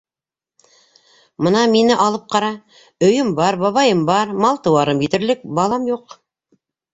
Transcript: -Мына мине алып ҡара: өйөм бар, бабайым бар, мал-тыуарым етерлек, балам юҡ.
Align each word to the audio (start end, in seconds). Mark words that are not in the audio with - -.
-Мына 1.47 1.59
мине 1.73 1.97
алып 2.05 2.23
ҡара: 2.35 2.49
өйөм 3.09 3.29
бар, 3.41 3.59
бабайым 3.65 4.01
бар, 4.09 4.33
мал-тыуарым 4.47 5.05
етерлек, 5.09 5.45
балам 5.61 5.87
юҡ. 5.93 6.19